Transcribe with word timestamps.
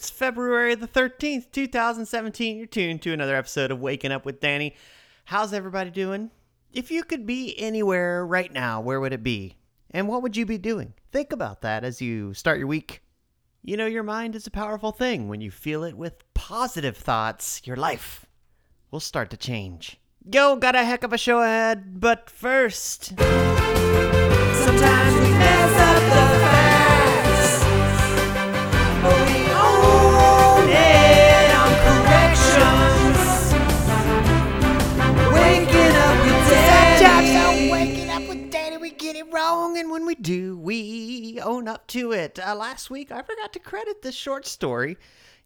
It's 0.00 0.08
February 0.08 0.74
the 0.76 0.88
13th, 0.88 1.52
2017. 1.52 2.56
You're 2.56 2.64
tuned 2.64 3.02
to 3.02 3.12
another 3.12 3.36
episode 3.36 3.70
of 3.70 3.82
Waking 3.82 4.12
Up 4.12 4.24
with 4.24 4.40
Danny. 4.40 4.74
How's 5.26 5.52
everybody 5.52 5.90
doing? 5.90 6.30
If 6.72 6.90
you 6.90 7.04
could 7.04 7.26
be 7.26 7.54
anywhere 7.58 8.24
right 8.24 8.50
now, 8.50 8.80
where 8.80 8.98
would 8.98 9.12
it 9.12 9.22
be? 9.22 9.58
And 9.90 10.08
what 10.08 10.22
would 10.22 10.38
you 10.38 10.46
be 10.46 10.56
doing? 10.56 10.94
Think 11.12 11.32
about 11.32 11.60
that 11.60 11.84
as 11.84 12.00
you 12.00 12.32
start 12.32 12.56
your 12.56 12.66
week. 12.66 13.02
You 13.62 13.76
know, 13.76 13.84
your 13.84 14.02
mind 14.02 14.34
is 14.34 14.46
a 14.46 14.50
powerful 14.50 14.90
thing. 14.90 15.28
When 15.28 15.42
you 15.42 15.50
feel 15.50 15.84
it 15.84 15.98
with 15.98 16.24
positive 16.32 16.96
thoughts, 16.96 17.60
your 17.66 17.76
life 17.76 18.24
will 18.90 19.00
start 19.00 19.28
to 19.32 19.36
change. 19.36 20.00
Yo, 20.24 20.56
got 20.56 20.74
a 20.74 20.82
heck 20.82 21.04
of 21.04 21.12
a 21.12 21.18
show 21.18 21.42
ahead, 21.42 22.00
but 22.00 22.30
first. 22.30 23.08
Sometimes 23.08 23.20
we 25.20 25.30
mess 25.34 25.78
up 25.78 26.14
the 26.14 26.29
wrong, 39.50 39.78
and 39.78 39.90
when 39.90 40.06
we 40.06 40.14
do, 40.14 40.56
we 40.56 41.40
own 41.42 41.66
up 41.66 41.86
to 41.88 42.12
it. 42.12 42.38
Uh, 42.38 42.54
last 42.54 42.88
week, 42.88 43.10
I 43.10 43.22
forgot 43.22 43.52
to 43.52 43.58
credit 43.58 44.02
this 44.02 44.14
short 44.14 44.46
story. 44.46 44.96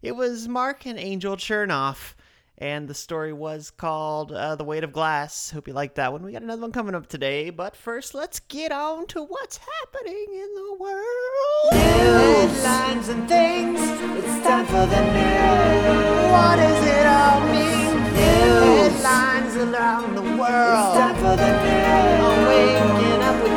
It 0.01 0.15
was 0.15 0.47
Mark 0.47 0.85
and 0.85 0.99
Angel 0.99 1.35
Chernoff 1.35 2.13
and 2.57 2.87
the 2.87 2.93
story 2.93 3.33
was 3.33 3.71
called 3.71 4.31
uh, 4.31 4.55
The 4.55 4.63
Weight 4.63 4.83
of 4.83 4.93
Glass. 4.93 5.49
Hope 5.49 5.67
you 5.67 5.73
liked 5.73 5.95
that 5.95 6.13
one. 6.13 6.23
We 6.23 6.31
got 6.31 6.41
another 6.41 6.61
one 6.61 6.71
coming 6.71 6.95
up 6.95 7.07
today, 7.07 7.49
but 7.49 7.75
first, 7.75 8.13
let's 8.13 8.39
get 8.39 8.71
on 8.71 9.07
to 9.07 9.23
what's 9.23 9.57
happening 9.57 10.25
in 10.29 10.53
the 10.55 10.77
world. 10.79 11.73
News. 11.73 12.63
Headlines 12.63 13.09
and 13.09 13.27
things. 13.27 13.79
It's 13.81 14.47
time 14.47 14.65
for 14.67 14.85
the 14.85 15.01
news. 15.01 16.31
What 16.31 16.55
does 16.55 16.87
it 16.87 17.05
all 17.05 17.41
mean? 17.51 18.04
News. 18.15 19.03
Headlines 19.03 19.55
around 19.55 20.15
the 20.15 20.21
world. 20.21 20.39
It's 20.39 20.97
time 20.97 21.15
for 21.15 21.35
the 21.35 21.51
news. 21.63 22.47
Waking 22.47 23.21
up 23.21 23.43
with. 23.43 23.55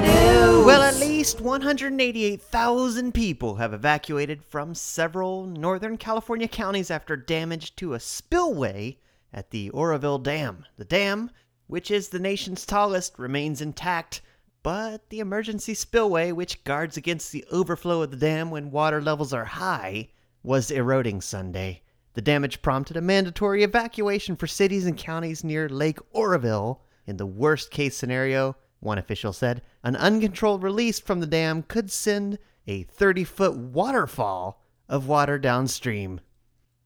News. 0.00 0.64
Well, 0.64 0.82
at 0.82 0.98
least 0.98 1.40
188,000 1.40 3.12
people 3.12 3.56
have 3.56 3.74
evacuated 3.74 4.42
from 4.42 4.74
several 4.74 5.46
Northern 5.46 5.96
California 5.98 6.48
counties 6.48 6.90
after 6.90 7.16
damage 7.16 7.76
to 7.76 7.92
a 7.92 8.00
spillway 8.00 8.98
at 9.32 9.50
the 9.50 9.70
Oroville 9.70 10.18
Dam. 10.18 10.64
The 10.76 10.84
dam, 10.84 11.30
which 11.66 11.90
is 11.90 12.08
the 12.08 12.18
nation's 12.18 12.64
tallest, 12.64 13.18
remains 13.18 13.60
intact, 13.60 14.22
but 14.62 15.08
the 15.10 15.20
emergency 15.20 15.74
spillway, 15.74 16.32
which 16.32 16.64
guards 16.64 16.96
against 16.96 17.32
the 17.32 17.44
overflow 17.50 18.02
of 18.02 18.10
the 18.10 18.16
dam 18.16 18.50
when 18.50 18.70
water 18.70 19.02
levels 19.02 19.32
are 19.32 19.44
high, 19.44 20.08
was 20.42 20.70
eroding 20.70 21.20
Sunday. 21.20 21.82
The 22.14 22.22
damage 22.22 22.60
prompted 22.60 22.96
a 22.96 23.00
mandatory 23.00 23.62
evacuation 23.62 24.34
for 24.34 24.46
cities 24.46 24.84
and 24.84 24.96
counties 24.96 25.44
near 25.44 25.68
Lake 25.68 25.98
Oroville. 26.12 26.82
In 27.06 27.16
the 27.16 27.26
worst 27.26 27.70
case 27.70 27.96
scenario, 27.96 28.56
one 28.80 28.98
official 28.98 29.32
said, 29.32 29.62
an 29.84 29.94
uncontrolled 29.96 30.62
release 30.62 30.98
from 30.98 31.20
the 31.20 31.26
dam 31.26 31.62
could 31.62 31.90
send 31.90 32.38
a 32.66 32.82
30 32.84 33.24
foot 33.24 33.56
waterfall 33.56 34.62
of 34.88 35.06
water 35.06 35.38
downstream. 35.38 36.20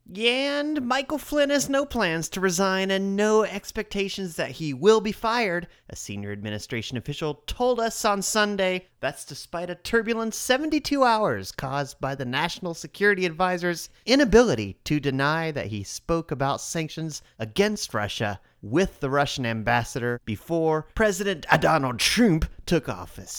And 0.07 0.87
Michael 0.87 1.17
Flynn 1.17 1.49
has 1.49 1.71
no 1.71 1.87
plans 1.87 2.29
to 2.31 2.41
resign 2.41 2.91
and 2.91 3.17
no 3.17 3.43
expectations 3.43 4.37
that 4.37 4.51
he 4.51 4.75
will 4.75 5.01
be 5.01 5.13
fired, 5.13 5.67
a 5.89 5.97
senior 5.97 6.31
administration 6.31 6.99
official 6.99 7.43
told 7.47 7.81
us 7.81 8.05
on 8.05 8.21
Sunday. 8.21 8.89
That's 9.01 9.25
despite 9.25 9.71
a 9.71 9.75
turbulent 9.75 10.35
72 10.35 11.03
hours 11.03 11.53
caused 11.53 12.01
by 12.01 12.15
the 12.15 12.27
National 12.27 12.75
Security 12.75 13.25
Advisor's 13.25 13.89
inability 14.05 14.77
to 14.85 15.01
deny 15.01 15.51
that 15.53 15.69
he 15.69 15.83
spoke 15.83 16.31
about 16.31 16.61
sanctions 16.61 17.23
against 17.39 17.95
Russia 17.95 18.41
with 18.61 19.01
the 19.01 19.09
Russian 19.11 19.47
ambassador 19.47 20.21
before 20.27 20.87
President 20.95 21.47
Donald 21.61 21.99
Trump 21.99 22.45
took 22.67 22.91
office. 22.91 23.37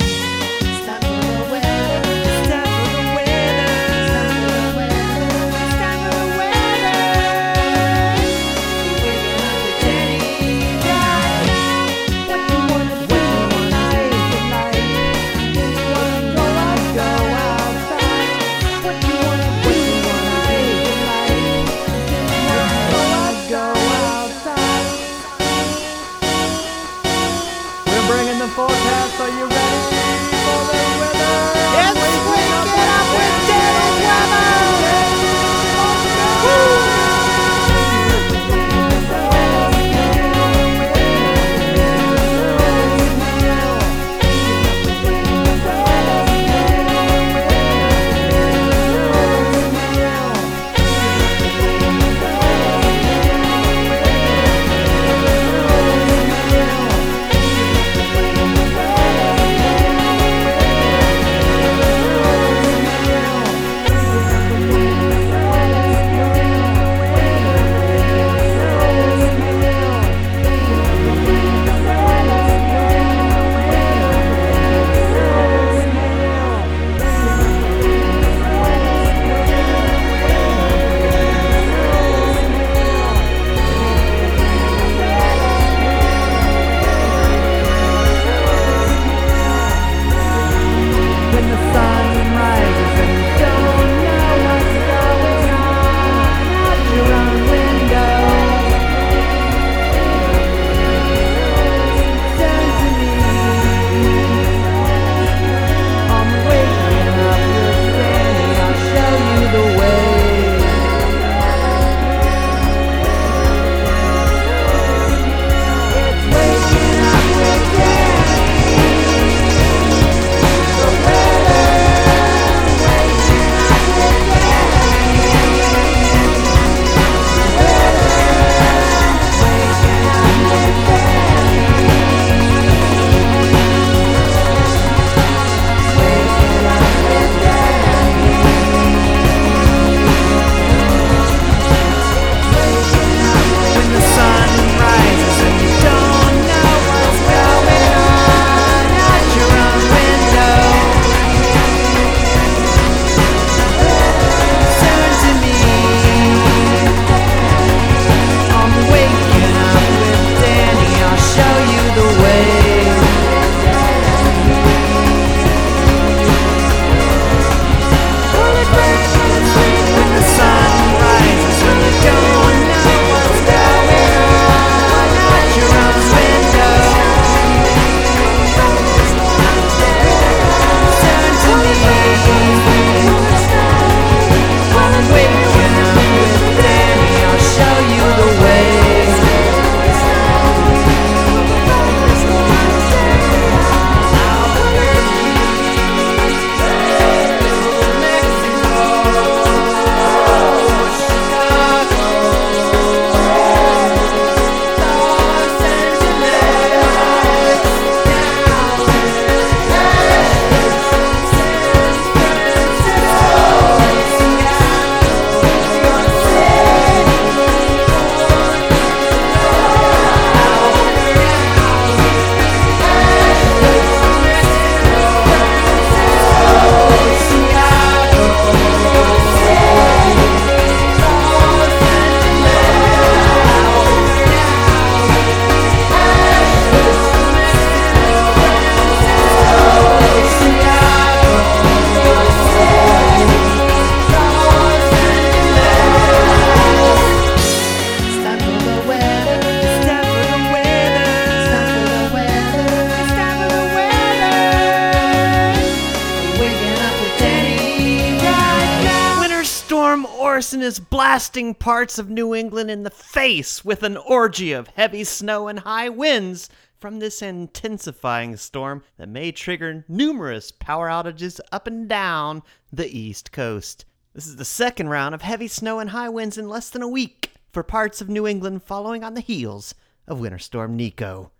Storm 259.75 260.05
Orson 260.05 260.61
is 260.61 260.79
blasting 260.79 261.53
parts 261.53 261.99
of 261.99 262.09
New 262.09 262.33
England 262.33 262.71
in 262.71 262.83
the 262.83 262.89
face 262.89 263.65
with 263.65 263.83
an 263.83 263.97
orgy 263.97 264.53
of 264.53 264.69
heavy 264.69 265.03
snow 265.03 265.49
and 265.49 265.59
high 265.59 265.89
winds 265.89 266.49
from 266.79 266.99
this 266.99 267.21
intensifying 267.21 268.37
storm 268.37 268.83
that 268.95 269.09
may 269.09 269.33
trigger 269.33 269.83
numerous 269.89 270.49
power 270.49 270.87
outages 270.87 271.41
up 271.51 271.67
and 271.67 271.89
down 271.89 272.41
the 272.71 272.87
East 272.87 273.33
Coast. 273.33 273.83
This 274.13 274.27
is 274.27 274.37
the 274.37 274.45
second 274.45 274.87
round 274.87 275.13
of 275.13 275.23
heavy 275.23 275.49
snow 275.49 275.79
and 275.79 275.89
high 275.89 276.07
winds 276.07 276.37
in 276.37 276.47
less 276.47 276.69
than 276.69 276.81
a 276.81 276.87
week 276.87 277.31
for 277.51 277.61
parts 277.61 277.99
of 277.99 278.07
New 278.07 278.25
England 278.25 278.63
following 278.63 279.03
on 279.03 279.13
the 279.13 279.19
heels 279.19 279.75
of 280.07 280.21
Winter 280.21 280.39
Storm 280.39 280.77
Nico. 280.77 281.33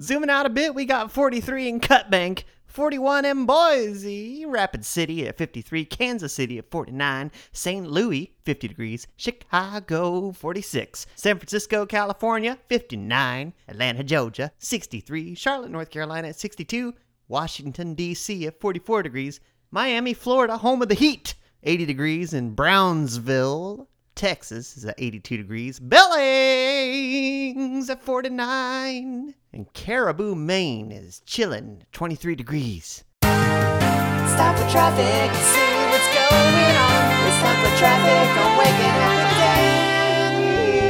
Zooming 0.00 0.30
out 0.30 0.46
a 0.46 0.50
bit, 0.50 0.74
we 0.74 0.84
got 0.84 1.12
43 1.12 1.68
in 1.68 1.78
Cutbank, 1.80 2.42
41 2.68 3.24
in 3.24 3.46
Boise, 3.46 4.44
Rapid 4.46 4.84
City 4.84 5.26
at 5.26 5.38
53, 5.38 5.84
Kansas 5.86 6.34
City 6.34 6.58
at 6.58 6.70
49, 6.70 7.32
St. 7.52 7.90
Louis 7.90 8.34
50 8.44 8.68
degrees, 8.68 9.06
Chicago 9.16 10.32
46, 10.32 11.06
San 11.16 11.38
Francisco, 11.38 11.86
California 11.86 12.58
59, 12.68 13.54
Atlanta, 13.68 14.04
Georgia 14.04 14.52
63, 14.58 15.34
Charlotte, 15.34 15.70
North 15.70 15.90
Carolina 15.90 16.28
at 16.28 16.38
62, 16.38 16.94
Washington 17.26 17.94
D.C. 17.94 18.46
at 18.46 18.60
44 18.60 19.02
degrees, 19.02 19.40
Miami, 19.70 20.14
Florida, 20.14 20.58
home 20.58 20.82
of 20.82 20.88
the 20.88 20.94
heat 20.94 21.34
80 21.64 21.86
degrees 21.86 22.34
in 22.34 22.54
Brownsville, 22.54 23.88
Texas 24.18 24.76
is 24.76 24.84
at 24.84 24.96
82 24.98 25.36
degrees. 25.36 25.78
Billings 25.78 26.18
at 27.88 28.02
49. 28.02 29.32
And 29.52 29.72
Caribou, 29.74 30.34
Maine 30.34 30.90
is 30.90 31.20
chilling 31.24 31.84
23 31.92 32.34
degrees. 32.34 33.04
Stop 33.22 34.56
the 34.58 34.68
traffic, 34.72 35.32
see 35.36 35.86
what's 35.86 36.08
going 36.12 36.76
on. 36.76 37.12
It's 37.28 37.38
time 37.38 37.62
for 37.64 37.70
traffic 37.78 38.28
on 38.42 38.58
Waking 38.58 38.90
Up 39.06 39.14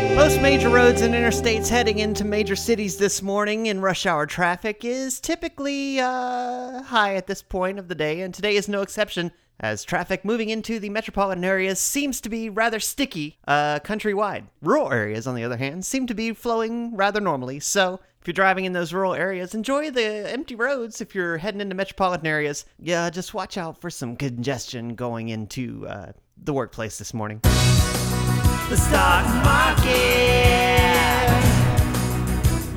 with. 0.09 0.17
Most 0.17 0.41
major 0.41 0.71
roads 0.71 1.03
and 1.03 1.13
interstates 1.15 1.69
heading 1.69 1.99
into 1.99 2.25
major 2.25 2.57
cities 2.57 2.97
this 2.97 3.21
morning 3.21 3.67
in 3.67 3.83
rush 3.83 4.07
hour 4.07 4.25
traffic 4.25 4.87
is 4.87 5.21
typically 5.21 6.01
uh, 6.01 6.83
high 6.83 7.15
at 7.15 7.27
this 7.27 7.43
point 7.43 7.79
of 7.79 7.89
the 7.89 7.95
day, 7.95 8.23
and 8.23 8.33
today 8.33 8.57
is 8.57 8.69
no 8.69 8.81
exception 8.81 9.33
as 9.61 9.85
traffic 9.85 10.25
moving 10.25 10.51
into 10.51 10.79
the 10.79 10.91
metropolitan 10.91 11.45
areas 11.45 11.81
seems 11.81 12.21
to 12.21 12.29
be 12.29 12.49
rather 12.49 12.81
sticky 12.81 13.39
uh, 13.47 13.81
countrywide. 13.81 14.45
Rural 14.63 14.93
areas, 14.93 15.27
on 15.27 15.35
the 15.35 15.45
other 15.45 15.57
hand, 15.57 15.85
seem 15.85 16.07
to 16.07 16.15
be 16.15 16.33
flowing 16.33 16.97
rather 16.97 17.21
normally. 17.21 17.61
So, 17.61 18.01
if 18.21 18.27
you're 18.27 18.35
driving 18.35 18.65
in 18.65 18.73
those 18.73 18.93
rural 18.93 19.15
areas, 19.15 19.55
enjoy 19.55 19.91
the 19.91 20.31
empty 20.31 20.55
roads. 20.55 21.01
If 21.01 21.15
you're 21.15 21.39
heading 21.39 21.61
into 21.61 21.75
metropolitan 21.75 22.27
areas, 22.27 22.65
yeah, 22.79 23.09
just 23.11 23.33
watch 23.33 23.57
out 23.57 23.81
for 23.81 23.91
some 23.91 24.17
congestion 24.17 24.95
going 24.95 25.29
into 25.29 25.87
uh, 25.87 26.13
the 26.43 26.53
workplace 26.53 26.99
this 26.99 27.15
morning. 27.15 27.41
The 27.43 28.77
stock 28.77 29.25
market, 29.45 29.89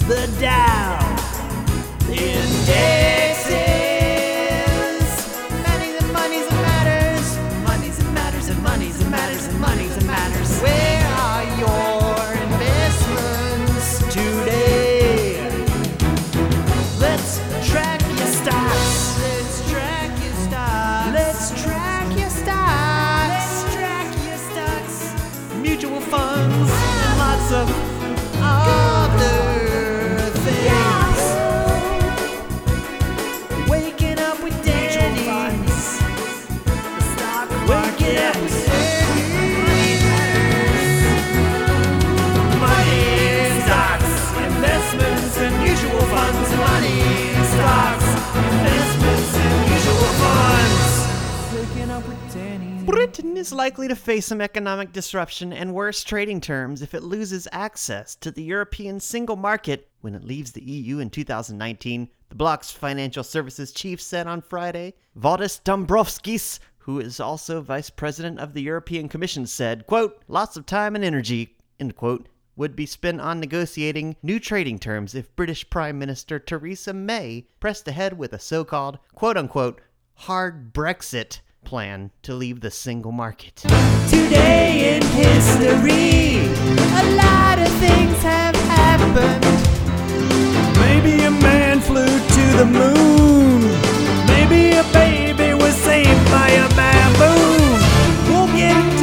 the 0.07 0.37
Dow, 0.39 1.15
the 2.07 2.13
indexes. 2.13 3.20
Likely 53.71 53.87
to 53.87 53.95
face 53.95 54.25
some 54.25 54.41
economic 54.41 54.91
disruption 54.91 55.53
and 55.53 55.73
worse 55.73 56.03
trading 56.03 56.41
terms 56.41 56.81
if 56.81 56.93
it 56.93 57.03
loses 57.03 57.47
access 57.53 58.17
to 58.17 58.29
the 58.29 58.43
European 58.43 58.99
single 58.99 59.37
market 59.37 59.87
when 60.01 60.13
it 60.13 60.25
leaves 60.25 60.51
the 60.51 60.61
EU 60.61 60.99
in 60.99 61.09
2019, 61.09 62.09
the 62.27 62.35
bloc's 62.35 62.69
financial 62.69 63.23
services 63.23 63.71
chief 63.71 64.01
said 64.01 64.27
on 64.27 64.41
Friday. 64.41 64.93
Valdis 65.17 65.61
Dombrovskis, 65.63 66.59
who 66.79 66.99
is 66.99 67.21
also 67.21 67.61
vice 67.61 67.89
president 67.89 68.41
of 68.41 68.53
the 68.53 68.61
European 68.61 69.07
Commission, 69.07 69.47
said, 69.47 69.87
quote, 69.87 70.21
lots 70.27 70.57
of 70.57 70.65
time 70.65 70.93
and 70.93 71.05
energy, 71.05 71.55
end 71.79 71.95
quote, 71.95 72.27
would 72.57 72.75
be 72.75 72.85
spent 72.85 73.21
on 73.21 73.39
negotiating 73.39 74.17
new 74.21 74.37
trading 74.37 74.79
terms 74.79 75.15
if 75.15 75.33
British 75.37 75.69
Prime 75.69 75.97
Minister 75.97 76.39
Theresa 76.39 76.91
May 76.91 77.47
pressed 77.61 77.87
ahead 77.87 78.17
with 78.17 78.33
a 78.33 78.39
so-called, 78.39 78.99
quote 79.15 79.37
unquote, 79.37 79.79
hard 80.15 80.73
Brexit 80.73 81.39
plan 81.63 82.11
to 82.23 82.33
leave 82.33 82.61
the 82.61 82.71
single 82.71 83.11
market. 83.11 83.55
Today 84.09 84.95
in 84.95 85.01
history, 85.03 86.39
a 87.01 87.03
lot 87.15 87.59
of 87.59 87.69
things 87.79 88.17
have 88.23 88.55
happened. 88.55 89.45
Maybe 90.79 91.23
a 91.23 91.31
man 91.31 91.79
flew 91.79 92.05
to 92.05 92.57
the 92.57 92.65
moon. 92.65 93.61
Maybe 94.27 94.75
a 94.77 94.83
baby 94.91 95.53
was 95.53 95.75
saved 95.75 96.25
by 96.31 96.49
a 96.49 96.67
baboon. 96.69 97.79
We'll 98.27 98.47
get 98.55 99.00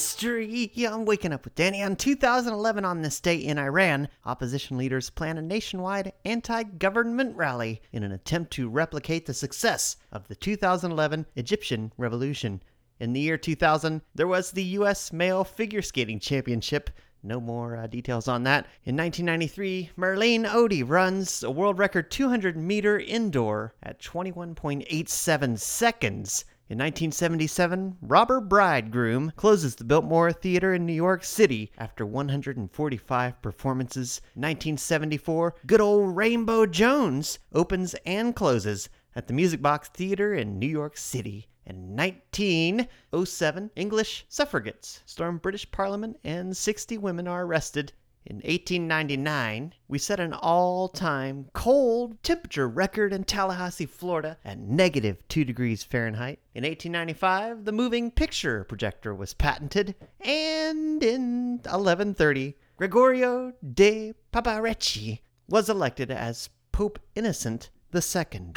history. 0.00 0.72
I'm 0.78 1.04
waking 1.04 1.34
up 1.34 1.44
with 1.44 1.54
Danny. 1.54 1.82
On 1.82 1.94
2011, 1.94 2.86
on 2.86 3.02
this 3.02 3.20
day 3.20 3.36
in 3.36 3.58
Iran, 3.58 4.08
opposition 4.24 4.78
leaders 4.78 5.10
plan 5.10 5.36
a 5.36 5.42
nationwide 5.42 6.14
anti 6.24 6.62
government 6.62 7.36
rally 7.36 7.82
in 7.92 8.02
an 8.02 8.10
attempt 8.10 8.50
to 8.52 8.70
replicate 8.70 9.26
the 9.26 9.34
success 9.34 9.98
of 10.10 10.26
the 10.26 10.34
2011 10.34 11.26
Egyptian 11.36 11.92
Revolution. 11.98 12.62
In 12.98 13.12
the 13.12 13.20
year 13.20 13.36
2000, 13.36 14.00
there 14.14 14.26
was 14.26 14.52
the 14.52 14.64
U.S. 14.64 15.12
Male 15.12 15.44
Figure 15.44 15.82
Skating 15.82 16.18
Championship. 16.18 16.88
No 17.22 17.38
more 17.38 17.76
uh, 17.76 17.86
details 17.86 18.26
on 18.26 18.44
that. 18.44 18.64
In 18.84 18.96
1993, 18.96 19.90
Merlene 19.98 20.46
Ottey 20.46 20.82
runs 20.82 21.42
a 21.42 21.50
world 21.50 21.78
record 21.78 22.10
200 22.10 22.56
meter 22.56 22.98
indoor 22.98 23.74
at 23.82 24.00
21.87 24.00 25.58
seconds. 25.58 26.46
In 26.70 26.78
1977, 26.78 27.96
Robber 28.00 28.40
Bridegroom 28.40 29.32
closes 29.34 29.74
the 29.74 29.82
Biltmore 29.82 30.30
Theater 30.30 30.72
in 30.72 30.86
New 30.86 30.92
York 30.92 31.24
City 31.24 31.72
after 31.76 32.06
145 32.06 33.42
performances. 33.42 34.20
1974, 34.34 35.56
good 35.66 35.80
old 35.80 36.14
Rainbow 36.14 36.66
Jones 36.66 37.40
opens 37.52 37.96
and 38.06 38.36
closes 38.36 38.88
at 39.16 39.26
the 39.26 39.32
Music 39.34 39.60
Box 39.60 39.88
Theater 39.88 40.32
in 40.32 40.60
New 40.60 40.68
York 40.68 40.96
City. 40.96 41.48
In 41.66 41.96
1907, 41.96 43.70
English 43.74 44.24
suffragettes 44.28 45.02
storm 45.04 45.38
British 45.38 45.68
Parliament 45.72 46.20
and 46.22 46.56
60 46.56 46.98
women 46.98 47.26
are 47.26 47.46
arrested. 47.46 47.92
In 48.26 48.36
1899, 48.36 49.74
we 49.88 49.98
set 49.98 50.20
an 50.20 50.34
all 50.34 50.88
time 50.88 51.48
cold 51.52 52.22
temperature 52.22 52.68
record 52.68 53.12
in 53.12 53.24
Tallahassee, 53.24 53.86
Florida 53.86 54.36
at 54.44 54.58
negative 54.58 55.26
2 55.28 55.44
degrees 55.44 55.82
Fahrenheit. 55.82 56.38
In 56.54 56.64
1895, 56.64 57.64
the 57.64 57.72
moving 57.72 58.10
picture 58.10 58.64
projector 58.64 59.14
was 59.14 59.32
patented. 59.34 59.94
And 60.20 61.02
in 61.02 61.60
1130, 61.64 62.56
Gregorio 62.76 63.52
de 63.72 64.12
Papareschi 64.32 65.20
was 65.48 65.68
elected 65.68 66.10
as 66.10 66.50
Pope 66.72 66.98
Innocent 67.14 67.70
II. 67.94 68.52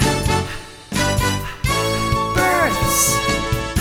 births 2.35 3.72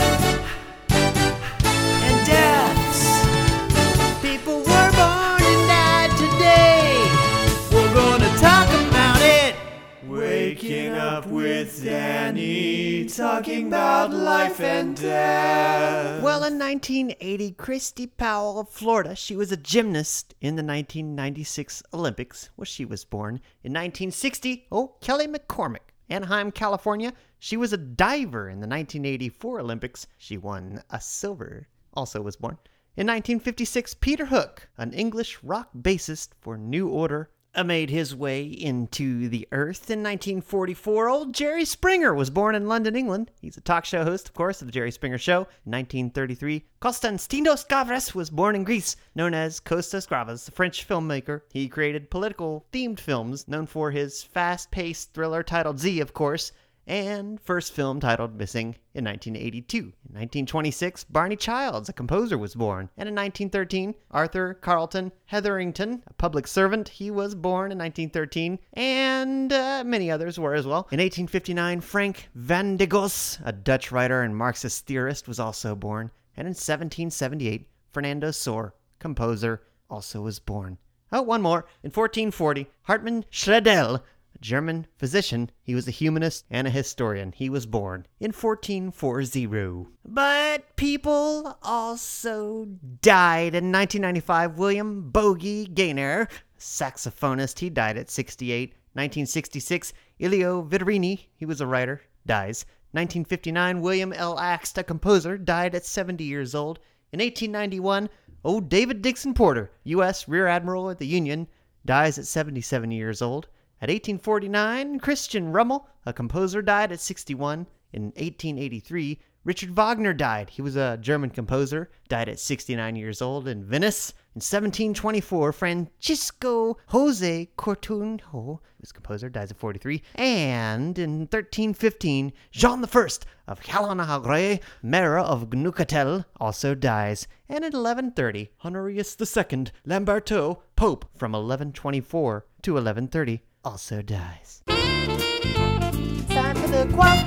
Waking 10.52 10.92
up 10.92 11.26
with 11.28 11.82
Danny. 11.82 13.06
talking 13.06 13.68
about 13.68 14.11
life 14.11 14.61
and 14.61 14.94
death. 14.94 16.23
Well, 16.23 16.44
in 16.44 16.59
1980, 16.59 17.52
Kristy 17.52 18.11
Powell 18.18 18.61
of 18.61 18.68
Florida, 18.68 19.16
she 19.16 19.35
was 19.35 19.50
a 19.50 19.56
gymnast 19.56 20.35
in 20.42 20.56
the 20.56 20.62
1996 20.62 21.82
Olympics, 21.94 22.50
where 22.56 22.66
she 22.66 22.85
was 22.85 23.02
born. 23.02 23.37
In 23.64 23.73
1960, 23.73 24.66
oh, 24.71 24.97
Kelly 25.00 25.26
McCormick, 25.26 25.88
Anaheim, 26.11 26.50
California, 26.50 27.14
she 27.38 27.56
was 27.56 27.73
a 27.73 27.78
diver 27.78 28.50
in 28.50 28.61
the 28.61 28.68
1984 28.68 29.61
Olympics. 29.61 30.06
She 30.18 30.37
won 30.37 30.82
a 30.90 31.00
silver, 31.00 31.66
also 31.94 32.21
was 32.21 32.37
born. 32.37 32.59
In 32.94 33.06
1956, 33.06 33.94
Peter 33.94 34.26
Hook, 34.26 34.68
an 34.76 34.92
English 34.92 35.38
rock 35.42 35.71
bassist 35.75 36.32
for 36.42 36.59
New 36.59 36.88
Order, 36.88 37.30
made 37.64 37.90
his 37.90 38.14
way 38.14 38.44
into 38.44 39.28
the 39.28 39.47
earth. 39.52 39.90
In 39.90 40.02
1944, 40.02 41.09
old 41.09 41.35
Jerry 41.35 41.64
Springer 41.64 42.14
was 42.14 42.30
born 42.30 42.54
in 42.54 42.66
London, 42.66 42.97
England. 42.97 43.30
He's 43.40 43.56
a 43.59 43.61
talk 43.61 43.85
show 43.85 44.04
host, 44.04 44.28
of 44.28 44.35
course, 44.35 44.62
of 44.62 44.68
The 44.68 44.73
Jerry 44.73 44.90
Springer 44.90 45.18
Show. 45.18 45.40
In 45.66 45.73
1933, 45.73 46.64
Konstantinos 46.80 47.66
Gavras 47.68 48.14
was 48.14 48.30
born 48.30 48.56
in 48.56 48.64
Greece, 48.64 48.97
known 49.14 49.35
as 49.35 49.61
Kostas 49.61 50.09
Gravas, 50.09 50.47
the 50.47 50.52
French 50.52 50.88
filmmaker. 50.88 51.42
He 51.52 51.68
created 51.68 52.11
political 52.11 52.66
themed 52.73 52.99
films, 52.99 53.47
known 53.47 53.66
for 53.66 53.90
his 53.90 54.23
fast 54.23 54.71
paced 54.71 55.12
thriller 55.12 55.42
titled 55.42 55.78
Z, 55.78 56.00
of 56.00 56.14
course, 56.14 56.52
and 56.86 57.40
first 57.40 57.72
film 57.72 58.00
titled 58.00 58.36
Missing 58.36 58.76
in 58.94 59.04
1982. 59.04 59.76
In 59.78 59.84
1926, 59.84 61.04
Barney 61.04 61.36
Childs, 61.36 61.88
a 61.88 61.92
composer, 61.92 62.36
was 62.36 62.54
born. 62.54 62.90
And 62.96 63.08
in 63.08 63.14
1913, 63.14 63.94
Arthur 64.10 64.54
Carlton 64.54 65.12
Hetherington, 65.26 66.02
a 66.06 66.12
public 66.14 66.46
servant, 66.46 66.88
he 66.88 67.10
was 67.10 67.34
born 67.34 67.72
in 67.72 67.78
1913, 67.78 68.58
and 68.74 69.52
uh, 69.52 69.82
many 69.86 70.10
others 70.10 70.38
were 70.38 70.54
as 70.54 70.66
well. 70.66 70.88
In 70.90 70.98
1859, 70.98 71.80
Frank 71.80 72.28
van 72.34 72.76
de 72.76 72.86
Goes, 72.86 73.38
a 73.44 73.52
Dutch 73.52 73.92
writer 73.92 74.22
and 74.22 74.36
Marxist 74.36 74.86
theorist, 74.86 75.28
was 75.28 75.38
also 75.40 75.74
born. 75.74 76.10
And 76.36 76.46
in 76.46 76.52
1778, 76.52 77.68
Fernando 77.92 78.30
Sor, 78.30 78.74
composer, 78.98 79.62
also 79.90 80.22
was 80.22 80.38
born. 80.38 80.78
Oh, 81.14 81.20
one 81.20 81.42
more. 81.42 81.66
In 81.82 81.90
1440, 81.90 82.66
Hartmann 82.84 83.26
Schlegel, 83.28 84.02
German 84.42 84.87
physician, 84.99 85.50
he 85.62 85.75
was 85.75 85.88
a 85.88 85.92
humanist 85.92 86.44
and 86.50 86.66
a 86.66 86.70
historian. 86.70 87.32
He 87.32 87.49
was 87.49 87.64
born 87.64 88.06
in 88.20 88.32
1440. 88.32 89.87
But 90.04 90.76
people 90.76 91.56
also 91.62 92.66
died. 93.00 93.54
In 93.54 93.72
1995, 93.72 94.58
William 94.58 95.11
Bogey 95.11 95.66
Gaynor, 95.66 96.28
saxophonist, 96.58 97.61
he 97.61 97.70
died 97.70 97.96
at 97.96 98.11
68. 98.11 98.70
1966, 98.94 99.94
Elio 100.20 100.62
Vittorini, 100.62 101.28
he 101.34 101.46
was 101.46 101.62
a 101.62 101.66
writer, 101.66 102.02
dies. 102.26 102.66
1959, 102.90 103.80
William 103.80 104.12
L. 104.12 104.37
Axt, 104.37 104.76
a 104.76 104.84
composer, 104.84 105.38
died 105.38 105.75
at 105.75 105.87
70 105.87 106.25
years 106.25 106.54
old. 106.54 106.78
In 107.11 107.20
1891, 107.20 108.11
old 108.44 108.68
David 108.68 109.00
Dixon 109.00 109.32
Porter, 109.32 109.70
U.S. 109.84 110.28
Rear 110.28 110.46
Admiral 110.46 110.90
of 110.90 110.99
the 110.99 111.06
Union, 111.06 111.49
dies 111.87 112.18
at 112.18 112.26
77 112.26 112.90
years 112.90 113.22
old. 113.22 113.49
At 113.82 113.88
1849, 113.88 115.00
Christian 115.00 115.50
Rummel, 115.50 115.88
a 116.06 116.12
composer, 116.12 116.62
died 116.62 116.92
at 116.92 117.00
61. 117.00 117.66
In 117.92 118.04
1883, 118.14 119.18
Richard 119.42 119.70
Wagner 119.70 120.12
died. 120.12 120.50
He 120.50 120.62
was 120.62 120.76
a 120.76 120.98
German 120.98 121.30
composer, 121.30 121.90
died 122.08 122.28
at 122.28 122.38
69 122.38 122.94
years 122.94 123.20
old 123.20 123.48
in 123.48 123.64
Venice. 123.64 124.10
In 124.36 124.38
1724, 124.38 125.52
Francisco 125.52 126.76
Jose 126.90 127.50
Cortunjo, 127.58 128.60
was 128.80 128.92
composer, 128.92 129.28
dies 129.28 129.50
at 129.50 129.56
43. 129.56 130.00
And 130.14 130.96
in 130.96 131.22
1315, 131.22 132.32
Jean 132.52 132.84
I 132.84 133.08
of 133.48 133.60
Chalon-Agre, 133.62 134.60
mayor 134.80 135.18
of 135.18 135.50
Neuchâtel, 135.50 136.24
also 136.36 136.76
dies. 136.76 137.26
And 137.48 137.64
in 137.64 137.72
1130, 137.72 138.52
Honorius 138.64 139.16
II 139.20 139.66
Lamberto, 139.84 140.62
pope 140.76 141.06
from 141.16 141.32
1124 141.32 142.46
to 142.62 142.74
1130, 142.74 143.42
also 143.64 144.02
dies. 144.02 144.62
Time 144.66 146.57
for 146.57 146.69
the 146.69 146.90
quack. 146.92 147.26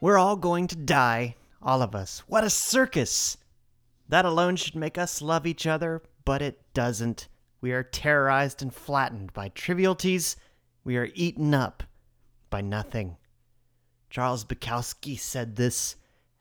We're 0.00 0.18
all 0.18 0.36
going 0.36 0.66
to 0.68 0.76
die, 0.76 1.36
all 1.62 1.80
of 1.82 1.94
us. 1.94 2.22
What 2.26 2.44
a 2.44 2.50
circus! 2.50 3.36
That 4.08 4.26
alone 4.26 4.56
should 4.56 4.76
make 4.76 4.98
us 4.98 5.22
love 5.22 5.46
each 5.46 5.66
other, 5.66 6.02
but 6.24 6.42
it 6.42 6.60
doesn't. 6.74 7.28
We 7.60 7.72
are 7.72 7.82
terrorized 7.82 8.60
and 8.60 8.74
flattened 8.74 9.32
by 9.32 9.48
trivialities. 9.48 10.36
We 10.84 10.98
are 10.98 11.08
eaten 11.14 11.54
up 11.54 11.82
by 12.50 12.60
nothing. 12.60 13.16
Charles 14.10 14.44
Bukowski 14.44 15.18
said 15.18 15.56
this, 15.56 15.96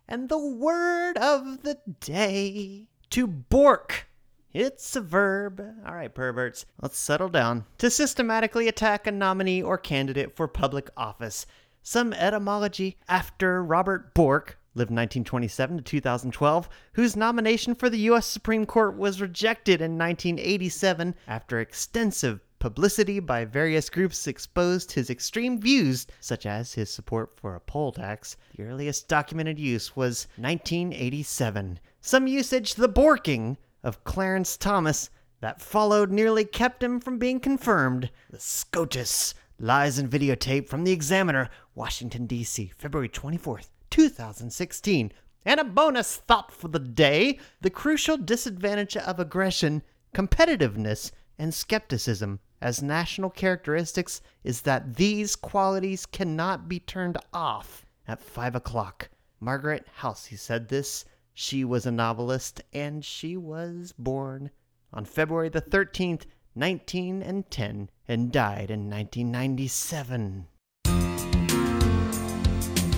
and 0.08 0.28
the 0.28 0.38
word 0.38 1.18
of 1.18 1.64
the 1.64 1.80
day 2.02 2.88
to 3.12 3.26
bork. 3.26 4.08
It's 4.54 4.96
a 4.96 5.02
verb. 5.02 5.60
All 5.84 5.96
right, 5.96 6.14
perverts, 6.14 6.68
let's 6.80 7.00
settle 7.00 7.30
down. 7.30 7.66
To 7.80 7.90
systematically 7.90 8.68
attack 8.68 9.08
a 9.08 9.12
nominee 9.12 9.64
or 9.64 9.80
candidate 9.80 10.36
for 10.36 10.48
public 10.48 10.92
office. 10.96 11.48
Some 11.82 12.14
etymology 12.14 12.98
after 13.10 13.64
Robert 13.64 14.14
Bork, 14.14 14.60
lived 14.76 14.92
1927 14.92 15.78
to 15.78 15.84
2012, 15.84 16.70
whose 16.94 17.16
nomination 17.16 17.74
for 17.74 17.90
the 17.90 17.98
U.S. 18.02 18.28
Supreme 18.28 18.68
Court 18.68 18.96
was 18.96 19.20
rejected 19.20 19.82
in 19.82 19.98
1987 19.98 21.16
after 21.28 21.60
extensive 21.60 22.40
publicity 22.60 23.20
by 23.20 23.46
various 23.46 23.90
groups 23.90 24.28
exposed 24.28 24.92
his 24.92 25.10
extreme 25.10 25.60
views, 25.60 26.06
such 26.20 26.46
as 26.46 26.76
his 26.76 26.92
support 26.92 27.40
for 27.40 27.56
a 27.56 27.60
poll 27.60 27.92
tax. 27.92 28.38
The 28.56 28.66
earliest 28.66 29.08
documented 29.08 29.58
use 29.58 29.96
was 29.96 30.28
1987. 30.38 31.80
Some 32.02 32.28
usage, 32.28 32.76
the 32.76 32.88
borking, 32.88 33.58
of 33.84 34.04
Clarence 34.04 34.58
Thomas 34.58 35.10
that 35.42 35.62
followed 35.62 36.12
nearly 36.12 36.46
kept 36.46 36.82
him 36.82 37.00
from 37.00 37.20
being 37.20 37.40
confirmed. 37.40 38.10
The 38.30 38.40
SCOTUS 38.40 39.34
lies 39.60 40.00
in 40.00 40.10
videotape 40.10 40.70
from 40.70 40.84
the 40.84 40.92
Examiner, 40.92 41.50
Washington, 41.76 42.26
D.C., 42.26 42.72
February 42.78 43.10
24th, 43.10 43.70
2016. 43.90 45.12
And 45.46 45.60
a 45.60 45.66
bonus 45.66 46.16
thought 46.16 46.52
for 46.52 46.70
the 46.70 46.80
day 46.80 47.40
the 47.62 47.70
crucial 47.70 48.18
disadvantage 48.18 48.96
of 48.96 49.20
aggression, 49.20 49.84
competitiveness, 50.16 51.12
and 51.38 51.54
skepticism 51.54 52.40
as 52.62 52.82
national 52.82 53.30
characteristics 53.30 54.22
is 54.44 54.62
that 54.62 54.96
these 54.96 55.36
qualities 55.36 56.06
cannot 56.06 56.70
be 56.70 56.80
turned 56.80 57.18
off 57.34 57.86
at 58.08 58.22
5 58.22 58.56
o'clock. 58.56 59.10
Margaret 59.42 59.86
Halsey 59.96 60.38
said 60.38 60.70
this 60.70 61.04
she 61.34 61.66
was 61.66 61.86
a 61.86 61.92
novelist, 61.92 62.62
and 62.72 63.04
she 63.04 63.36
was 63.36 63.94
born 63.98 64.52
on 64.94 65.04
February 65.06 65.50
the 65.50 65.62
13th, 65.62 66.26
1910, 66.54 67.90
and 68.08 68.32
died 68.32 68.70
in 68.70 68.88
1997. 68.90 70.46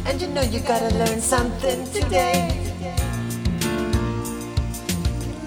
And 0.07 0.21
you 0.21 0.27
know 0.27 0.41
you 0.41 0.59
gotta 0.59 0.93
learn 0.95 1.21
something 1.21 1.85
today. 1.91 2.49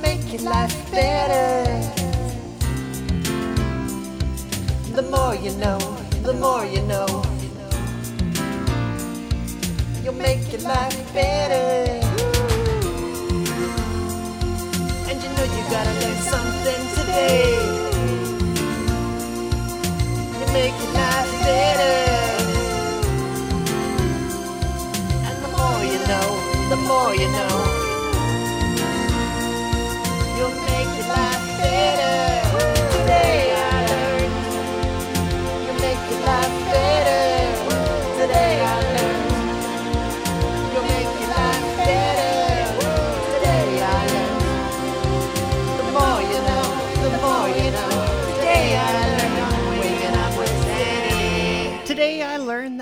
Make 0.00 0.32
your 0.32 0.42
life 0.42 0.90
better. 0.90 1.64
The 4.94 5.02
more 5.02 5.34
you 5.34 5.52
know, 5.58 5.78
the 6.22 6.32
more 6.32 6.64
you 6.64 6.80
know. 6.82 7.22
You'll 10.02 10.14
make 10.14 10.50
your 10.50 10.62
life 10.62 11.12
better. 11.12 12.07
Gotta 15.70 15.92
learn 16.00 16.16
something 16.22 16.82
today. 16.96 17.52
You 20.38 20.46
make 20.52 20.72
your 20.82 20.92
life 20.94 21.37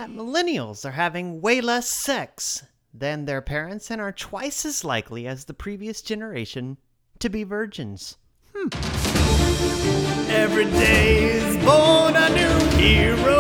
that 0.07 0.15
millennials 0.15 0.85
are 0.85 0.93
having 0.93 1.41
way 1.41 1.61
less 1.61 1.89
sex 1.89 2.65
than 2.95 3.25
their 3.25 3.43
parents 3.43 3.91
and 3.91 4.01
are 4.01 4.13
twice 4.13 4.65
as 4.65 4.85
likely 4.85 5.27
as 5.27 5.45
the 5.45 5.55
previous 5.55 6.01
generation 6.01 6.77
to 7.19 7.29
be 7.29 7.43
virgins. 7.43 8.17
Hmm. 8.55 8.69
Every 10.31 10.65
day 10.67 11.25
is 11.25 11.57
born 11.65 12.15
a 12.17 12.29
new 12.29 12.79
hero. 12.79 13.36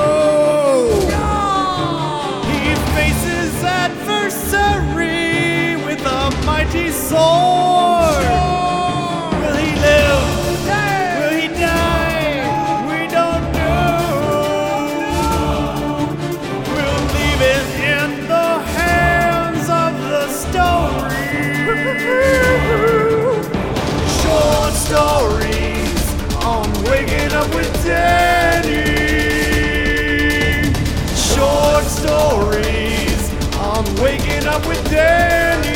Up 34.56 34.66
with 34.66 34.90
Danny. 34.90 35.74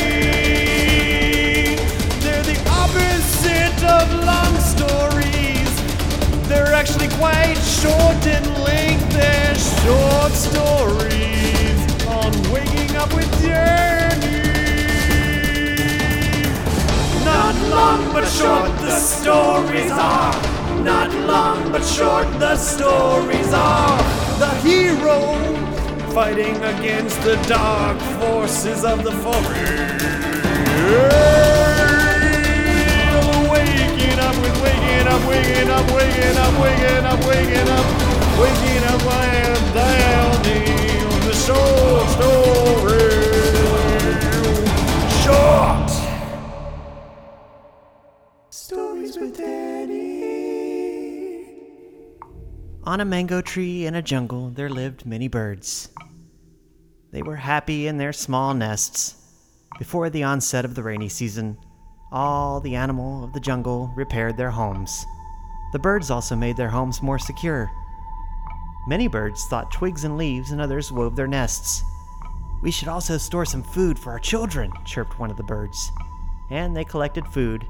They're 2.23 2.41
the 2.41 2.59
opposite 2.81 3.79
of 3.83 4.05
long 4.25 4.55
stories. 4.73 5.71
They're 6.47 6.73
actually 6.73 7.09
quite 7.09 7.59
short 7.61 8.25
in 8.25 8.43
length. 8.63 9.07
They're 9.13 9.53
short 9.83 10.31
stories 10.31 11.79
on 12.07 12.31
waking 12.51 12.95
up 12.95 13.13
with 13.13 13.29
Danny. 13.43 14.41
Not 17.23 17.55
long 17.69 18.11
but 18.13 18.27
short, 18.27 18.71
the 18.79 18.95
stories 18.95 19.91
are. 19.91 20.33
Not 20.81 21.13
long 21.31 21.71
but 21.71 21.83
short, 21.85 22.27
the 22.39 22.55
stories 22.55 23.53
are. 23.53 23.97
The 24.39 24.49
hero 24.65 25.70
fighting 26.13 26.55
against 26.57 27.21
the 27.21 27.35
dark 27.47 27.97
forces 28.19 28.83
of 28.83 29.01
the 29.03 29.11
forest. 29.11 30.05
Waking 33.49 34.19
up 34.19 34.35
waking 34.61 35.07
up, 35.07 35.25
waking 35.25 35.69
up, 35.69 35.85
waking 35.93 36.37
up, 36.37 36.59
waking 36.59 37.05
up, 37.05 37.19
waking 37.25 37.69
up, 37.69 37.85
waking 38.41 38.83
up, 38.91 39.01
I 39.07 39.25
am 39.47 39.61
down 39.73 40.31
on 41.07 41.19
the 41.27 41.33
short 41.33 42.07
story. 42.15 43.11
Short. 45.23 45.70
On 52.83 52.99
a 52.99 53.05
mango 53.05 53.41
tree 53.41 53.85
in 53.85 53.93
a 53.93 54.01
jungle, 54.01 54.49
there 54.49 54.67
lived 54.67 55.05
many 55.05 55.27
birds. 55.27 55.89
They 57.11 57.21
were 57.21 57.35
happy 57.35 57.85
in 57.85 57.97
their 57.97 58.11
small 58.11 58.55
nests. 58.55 59.15
Before 59.77 60.09
the 60.09 60.23
onset 60.23 60.65
of 60.65 60.73
the 60.73 60.81
rainy 60.81 61.07
season, 61.07 61.59
all 62.11 62.59
the 62.59 62.73
animal 62.73 63.23
of 63.23 63.33
the 63.33 63.39
jungle 63.39 63.93
repaired 63.95 64.35
their 64.35 64.49
homes. 64.49 65.05
The 65.73 65.79
birds 65.79 66.09
also 66.09 66.35
made 66.35 66.57
their 66.57 66.69
homes 66.69 67.03
more 67.03 67.19
secure. 67.19 67.69
Many 68.87 69.07
birds 69.07 69.45
thought 69.45 69.71
twigs 69.71 70.03
and 70.03 70.17
leaves, 70.17 70.49
and 70.49 70.59
others 70.59 70.91
wove 70.91 71.15
their 71.15 71.27
nests. 71.27 71.83
We 72.63 72.71
should 72.71 72.87
also 72.87 73.19
store 73.19 73.45
some 73.45 73.61
food 73.61 73.99
for 73.99 74.11
our 74.11 74.19
children, 74.19 74.71
chirped 74.85 75.19
one 75.19 75.29
of 75.29 75.37
the 75.37 75.43
birds. 75.43 75.91
And 76.49 76.75
they 76.75 76.83
collected 76.83 77.27
food 77.27 77.63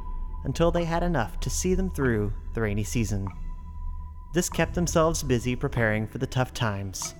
until 0.45 0.71
they 0.71 0.85
had 0.85 1.03
enough 1.03 1.37
to 1.41 1.49
see 1.49 1.73
them 1.75 1.91
through 1.91 2.31
the 2.53 2.61
rainy 2.61 2.85
season. 2.85 3.27
This 4.33 4.49
kept 4.49 4.75
themselves 4.75 5.23
busy 5.23 5.55
preparing 5.55 6.07
for 6.07 6.17
the 6.17 6.27
tough 6.27 6.53
times. 6.53 7.15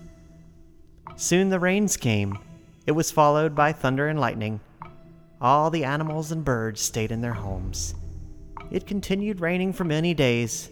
Soon 1.17 1.49
the 1.49 1.59
rains 1.59 1.97
came. 1.97 2.37
It 2.87 2.93
was 2.93 3.11
followed 3.11 3.53
by 3.53 3.73
thunder 3.73 4.07
and 4.07 4.19
lightning. 4.19 4.61
All 5.41 5.69
the 5.69 5.83
animals 5.83 6.31
and 6.31 6.45
birds 6.45 6.81
stayed 6.81 7.11
in 7.11 7.21
their 7.21 7.33
homes. 7.33 7.95
It 8.71 8.87
continued 8.87 9.41
raining 9.41 9.73
for 9.73 9.83
many 9.83 10.13
days. 10.13 10.69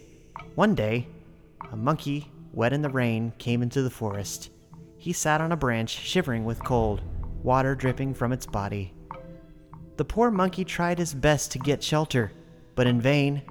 One 0.54 0.74
day, 0.74 1.08
a 1.70 1.76
monkey, 1.76 2.30
wet 2.52 2.72
in 2.72 2.82
the 2.82 2.88
rain, 2.88 3.32
came 3.38 3.62
into 3.62 3.82
the 3.82 3.90
forest. 3.90 4.50
He 4.96 5.12
sat 5.12 5.40
on 5.40 5.52
a 5.52 5.56
branch, 5.56 5.90
shivering 5.90 6.44
with 6.44 6.64
cold, 6.64 7.02
water 7.42 7.74
dripping 7.74 8.14
from 8.14 8.32
its 8.32 8.46
body. 8.46 8.94
The 9.96 10.04
poor 10.04 10.30
monkey 10.30 10.64
tried 10.64 10.98
his 10.98 11.12
best 11.12 11.52
to 11.52 11.58
get 11.58 11.82
shelter, 11.82 12.32
but 12.74 12.86
in 12.86 13.00
vain. 13.00 13.42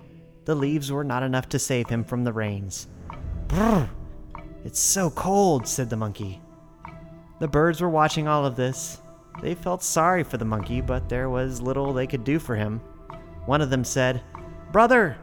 The 0.50 0.56
leaves 0.56 0.92
were 0.92 1.04
not 1.04 1.22
enough 1.22 1.48
to 1.50 1.60
save 1.60 1.90
him 1.90 2.04
from 2.04 2.24
the 2.24 2.34
rains. 2.34 2.88
Brr! 3.50 3.88
It's 4.66 4.80
so 4.80 5.12
cold, 5.12 5.68
said 5.68 5.92
the 5.92 5.96
monkey. 5.96 6.42
The 7.38 7.48
birds 7.48 7.82
were 7.82 7.90
watching 7.92 8.28
all 8.28 8.48
of 8.48 8.56
this. 8.56 9.00
They 9.44 9.54
felt 9.54 9.84
sorry 9.84 10.24
for 10.24 10.38
the 10.38 10.46
monkey, 10.46 10.82
but 10.82 11.08
there 11.08 11.30
was 11.30 11.62
little 11.62 11.94
they 11.94 12.08
could 12.08 12.24
do 12.24 12.40
for 12.40 12.56
him. 12.56 12.80
One 13.46 13.62
of 13.62 13.70
them 13.70 13.84
said, 13.84 14.24
Brother, 14.72 15.18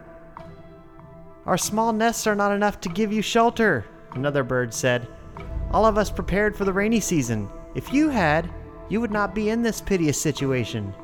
our 1.45 1.59
small 1.59 1.93
nests 1.93 2.29
are 2.29 2.37
not 2.37 2.53
enough 2.53 2.81
to 2.83 2.89
give 2.89 3.13
you 3.13 3.21
shelter. 3.21 3.85
Another 4.13 4.45
bird 4.45 4.73
said, 4.73 5.09
All 5.73 5.87
of 5.87 5.99
us 5.99 6.09
prepared 6.09 6.57
for 6.57 6.65
the 6.65 6.73
rainy 6.73 7.01
season. 7.01 7.49
If 7.75 7.93
you 7.93 8.11
had, 8.11 8.49
you 8.89 9.01
would 9.01 9.11
not 9.11 9.35
be 9.35 9.51
in 9.51 9.63
this 9.63 9.81
piteous 9.81 10.23
situation. 10.23 10.95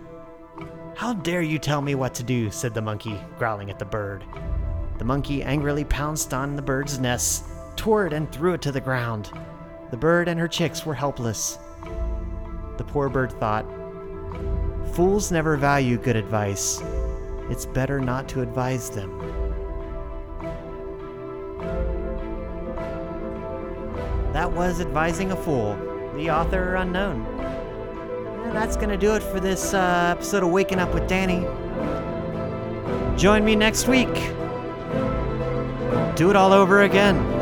How 0.94 1.14
dare 1.14 1.42
you 1.42 1.58
tell 1.58 1.80
me 1.82 1.94
what 1.94 2.14
to 2.14 2.22
do? 2.22 2.50
said 2.50 2.74
the 2.74 2.82
monkey, 2.82 3.18
growling 3.38 3.70
at 3.70 3.78
the 3.78 3.84
bird. 3.84 4.24
The 4.98 5.04
monkey 5.04 5.42
angrily 5.42 5.84
pounced 5.84 6.32
on 6.32 6.54
the 6.54 6.62
bird's 6.62 6.98
nest, 6.98 7.44
tore 7.76 8.06
it, 8.06 8.12
and 8.12 8.30
threw 8.30 8.54
it 8.54 8.62
to 8.62 8.72
the 8.72 8.80
ground. 8.80 9.30
The 9.90 9.96
bird 9.96 10.28
and 10.28 10.38
her 10.38 10.48
chicks 10.48 10.86
were 10.86 10.94
helpless. 10.94 11.58
The 12.76 12.84
poor 12.84 13.08
bird 13.08 13.32
thought, 13.32 13.66
Fools 14.94 15.32
never 15.32 15.56
value 15.56 15.96
good 15.96 16.16
advice. 16.16 16.82
It's 17.48 17.66
better 17.66 17.98
not 17.98 18.28
to 18.30 18.42
advise 18.42 18.90
them. 18.90 19.18
That 24.32 24.52
was 24.52 24.80
Advising 24.80 25.32
a 25.32 25.36
Fool, 25.36 25.76
the 26.16 26.30
author 26.30 26.74
unknown. 26.74 27.51
That's 28.52 28.76
going 28.76 28.90
to 28.90 28.98
do 28.98 29.14
it 29.14 29.22
for 29.22 29.40
this 29.40 29.72
uh, 29.72 30.14
episode 30.16 30.42
of 30.42 30.50
Waking 30.50 30.78
Up 30.78 30.92
with 30.92 31.08
Danny. 31.08 31.40
Join 33.18 33.44
me 33.44 33.56
next 33.56 33.88
week. 33.88 34.12
Do 36.16 36.28
it 36.30 36.36
all 36.36 36.52
over 36.52 36.82
again. 36.82 37.41